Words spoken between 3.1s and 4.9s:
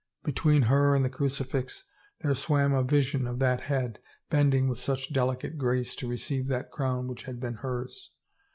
of that head, bending with